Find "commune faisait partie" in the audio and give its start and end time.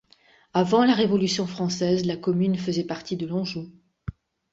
2.17-3.17